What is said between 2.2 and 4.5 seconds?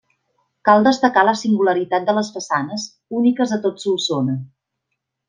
façanes, úniques a tot Solsona.